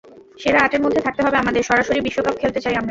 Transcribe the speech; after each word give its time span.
সেরা 0.39 0.59
আটের 0.61 0.81
মধ্যে 0.81 1.01
থাকতে 1.01 1.21
হবে 1.25 1.37
আমাদের, 1.37 1.63
সরাসরি 1.63 1.99
বিশ্বকাপ 2.01 2.35
খেলতে 2.37 2.59
চাই 2.59 2.71
আমরা। 2.71 2.79